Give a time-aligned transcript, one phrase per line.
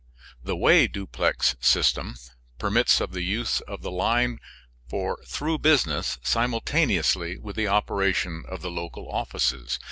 [0.43, 2.15] The "Way duplex" system
[2.57, 4.39] permits of the use of the line
[4.89, 9.79] for through business simultaneously with the operation of the local offices.